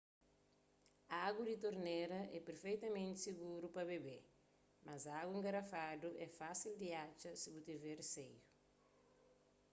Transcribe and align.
agu 1.25 1.41
di 1.49 1.55
tornera 1.65 2.19
é 2.37 2.39
perfetamenti 2.47 3.17
siguru 3.25 3.67
pa 3.75 3.83
bébe 3.91 4.17
mas 4.85 5.01
agu 5.19 5.31
engarafadu 5.37 6.09
é 6.25 6.27
fasil 6.39 6.73
di 6.81 6.89
atxa 7.05 7.31
si 7.41 7.47
bu 7.53 7.59
tiver 7.67 7.95
riseiu 8.01 8.37